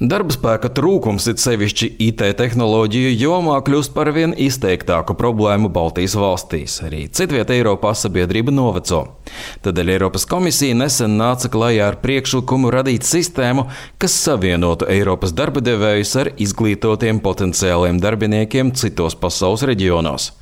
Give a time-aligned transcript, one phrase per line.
[0.00, 6.78] Darba spēka trūkums, it sevišķi IT tehnoloģiju jomā, kļūst par vien izteiktāku problēmu Baltijas valstīs.
[6.86, 9.02] Arī citvietā Eiropā sabiedrība noveco.
[9.60, 13.66] Tādēļ Eiropas komisija nesen nāca klajā ar priekšlikumu radīt sistēmu,
[14.00, 20.32] kas savienotu Eiropas darba devējus ar izglītotiem potenciāliem darbiniekiem citos pasaules reģionos.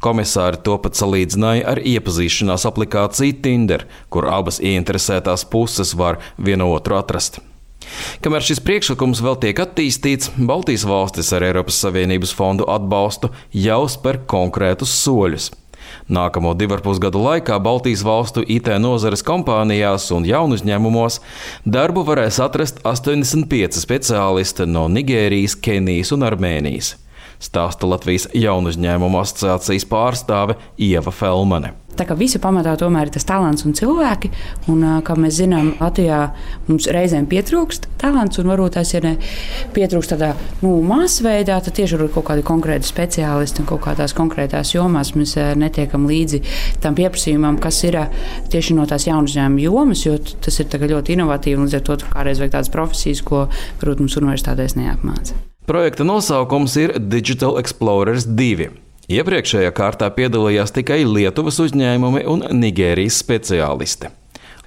[0.00, 6.96] Komisāri to pat salīdzināja ar iepazīšanās aplikāciju Tinder, kur abas ieinteresētās puses var vienu otru
[7.04, 7.42] atrast.
[8.22, 14.22] Kamēr šis priekšlikums vēl tiek attīstīts, Baltijas valstis ar Eiropas Savienības fondu atbalstu jau spēr
[14.30, 15.50] konkrētus soļus.
[16.12, 21.20] Nākamo divu ar pus gadu laikā Baltijas valstu IT nozares kompānijās un jaunu uzņēmumos
[21.64, 26.96] darbu varēs atrast 85 speciālisti no Nigērijas, Kenijas un Armēnijas.
[27.42, 31.74] Stāsta Latvijas jaunu uzņēmumu asociācijas pārstāve Ieva Felmane.
[32.02, 34.32] Tā kā visa pamatā tomēr ir tas talants un cilvēki,
[34.72, 36.32] un kā mēs zinām, Latvijā
[36.66, 39.06] mums reizēm pietrūkst talants, un varbūt tas ir
[39.76, 40.32] pietrūkst tādā
[40.64, 45.36] nu, masveidā, tad tieši ar kaut kādu konkrētu speciālistu un kaut kādās konkrētās jomās mēs
[45.62, 46.42] netiekam līdzi
[46.82, 48.00] tam pieprasījumam, kas ir
[48.50, 52.00] tieši no tās jaunu uzņēmumu jomas, jo tas ir ļoti inovatīvi un līdz ar to
[52.02, 53.46] kādreiz vajag tādas profesijas, ko
[53.78, 55.38] varbūt mums universitātēs neapmāca.
[55.70, 58.72] Projekta nosaukums ir Digital Explorers 2.
[59.12, 64.08] Iepriekšējā kārtā piedalījās tikai Lietuvas uzņēmumi un Nigērijas speciālisti.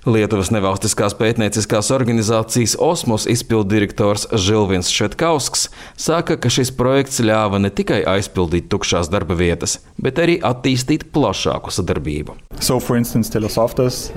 [0.05, 5.65] Lietuvas nevalstiskās pētnieciskās organizācijas Osmos izpilddirektors Žilvins Šetkausks
[5.97, 11.73] saka, ka šis projekts ļāva ne tikai aizpildīt tukšās darba vietas, bet arī attīstīt plašāku
[11.73, 12.37] sadarbību.
[12.59, 13.31] So, instance.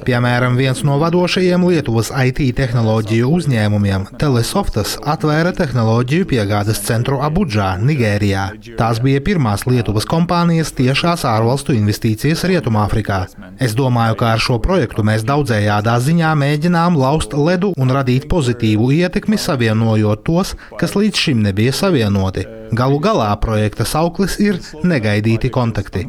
[0.07, 8.47] Piemēram, viens no vadošajiem Lietuvas IT tehnoloģiju uzņēmumiem, Telesoftas, atvēra tehnoloģiju piegādes centru Abudžā, Nigērijā.
[8.79, 13.25] Tās bija pirmās Lietuvas kompānijas tiešās ārvalstu investīcijas Rietumāfrikā.
[13.59, 18.25] Es domāju, ka ar šo projektu mēs daudzējām Šādā ziņā mēģinām laust ledu un radīt
[18.27, 22.43] pozitīvu ietekmi, savienojot tos, kas līdz šim nebija savienoti.
[22.75, 26.03] Galu galā projekta sauklis ir negaidīti kontakti.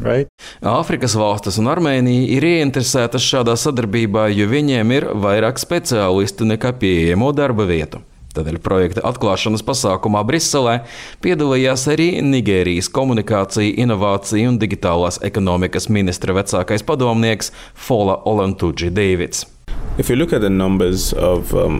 [0.00, 0.32] Right?
[0.64, 7.34] Āfrikas valstis un Armēnija ir ieinteresētas šādā sadarbībā, jo viņiem ir vairāk speciālistu nekā pieejamo
[7.36, 8.00] darba vietu.
[8.34, 10.80] Tādēļ projekta atklāšanas pasākumā Briselē
[11.22, 19.53] piedalījās arī Nigērijas komunikācija, inovācija un digitālās ekonomikas ministra vecākais padomnieks Fola Olentuģi Deivids.
[19.94, 21.76] Um,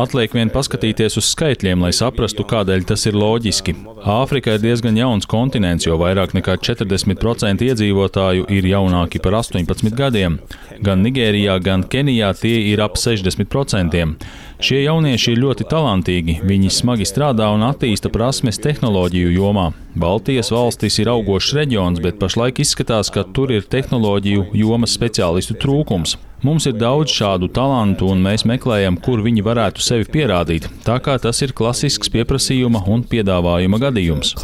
[0.00, 3.74] Atliek vien paskatīties uz skaitļiem, lai saprastu, kādēļ tas ir loģiski.
[4.08, 10.40] Āfrika ir diezgan jauns kontinents, jo vairāk nekā 40% iedzīvotāju ir jaunāki par 18 gadiem.
[10.80, 14.16] Gan Nigērijā, gan Kenijā tie ir ap 60%.
[14.64, 19.74] Šie jaunieši ir ļoti talantīgi, viņi smagi strādā un attīsta prasmes tehnoloģiju jomā.
[20.00, 26.16] Baltijas valstis ir augošs reģions, bet pašlaik izskatās, ka tur ir tehnoloģiju jomas speciālistu trūkums.
[26.44, 30.66] Mums ir daudz šādu talantu, un mēs meklējam, kur viņi varētu sevi pierādīt.
[30.84, 34.34] Tā kā tas ir klasisks pieprasījuma un piedāvājuma gadījums.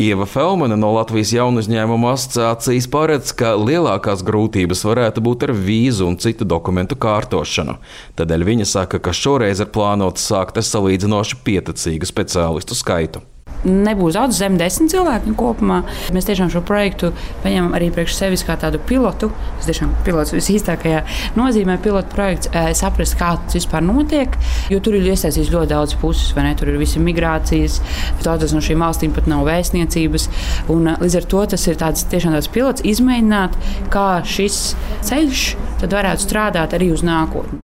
[0.00, 6.08] Ieva Felmane no Latvijas jaunu uzņēmumu asociācijas paredz, ka lielākās grūtības varētu būt ar vīzu
[6.08, 7.76] un citu dokumentu kārtošanu.
[8.16, 13.26] Tādēļ viņa saka, ka šoreiz ir plānots sākt ar salīdzinoši pieticīgu speciālistu skaitu
[13.64, 15.82] nebūs daudz, zem desmit cilvēku kopumā.
[16.14, 17.12] Mēs tiešām šo projektu
[17.44, 19.30] paņemam arī priekš sevis kā tādu pilotu.
[19.58, 21.02] Tas tiešām pilots visīstākajā
[21.38, 24.38] nozīmē pilotu projekts, saprast, kā tas vispār notiek.
[24.72, 26.54] Jo tur ir iesaistīts ļoti daudz puses, vai ne?
[26.58, 27.80] Tur ir visi migrācijas,
[28.24, 30.28] daudzas no šīm valstīm pat nav vēstniecības.
[30.74, 33.58] Un, līdz ar to tas ir tāds, tiešām tāds pilots, izmēģināt,
[33.94, 34.62] kā šis
[35.08, 35.46] ceļš
[35.84, 37.63] varētu strādāt arī uz nākotni.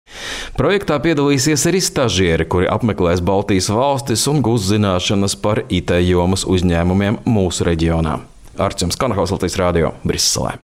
[0.59, 7.21] Projektā piedalīsies arī stažieri, kuri apmeklēs Baltijas valstis un gūs zināšanas par IT jomas uzņēmumiem
[7.23, 8.17] mūsu reģionā.
[8.59, 10.57] Arčuns Kanahaus Latvijas Rādio Briselē.